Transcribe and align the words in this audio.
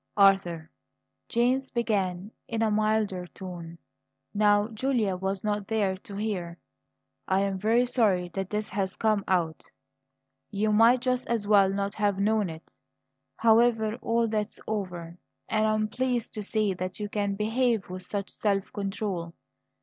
"Arthur," 0.17 0.71
James 1.29 1.69
began 1.69 2.31
in 2.47 2.63
a 2.63 2.71
milder 2.71 3.27
tone, 3.27 3.77
now 4.33 4.67
Julia 4.69 5.15
was 5.15 5.43
not 5.43 5.67
there 5.67 5.95
to 5.97 6.15
hear, 6.15 6.57
"I 7.27 7.41
am 7.41 7.59
very 7.59 7.85
sorry 7.85 8.29
that 8.29 8.49
this 8.49 8.67
has 8.69 8.95
come 8.95 9.23
out. 9.27 9.63
You 10.49 10.71
might 10.73 11.01
just 11.01 11.27
as 11.27 11.45
well 11.45 11.69
not 11.69 11.93
have 11.93 12.17
known 12.17 12.49
it. 12.49 12.63
However, 13.37 13.93
all 14.01 14.27
that's 14.27 14.59
over; 14.67 15.19
and 15.47 15.67
I 15.67 15.73
am 15.75 15.87
pleased 15.87 16.33
to 16.33 16.41
see 16.41 16.73
that 16.73 16.99
you 16.99 17.07
can 17.07 17.35
behave 17.35 17.87
with 17.87 18.01
such 18.01 18.31
self 18.31 18.73
control. 18.73 19.33